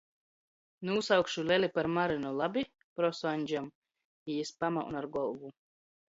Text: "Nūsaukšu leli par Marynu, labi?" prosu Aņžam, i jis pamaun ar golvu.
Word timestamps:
"Nūsaukšu 0.87 1.41
leli 1.49 1.67
par 1.75 1.89
Marynu, 1.97 2.31
labi?" 2.39 2.63
prosu 2.99 3.29
Aņžam, 3.33 3.67
i 4.31 4.39
jis 4.39 4.53
pamaun 4.65 4.97
ar 5.03 5.09
golvu. 5.19 5.53